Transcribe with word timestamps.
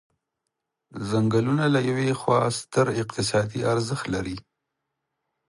څنګلونه 1.09 1.63
له 1.75 1.79
یوې 1.89 2.11
خوا 2.19 2.39
ستر 2.59 2.85
اقتصادي 3.01 3.61
ارزښت 3.73 4.05
لري. 4.15 4.37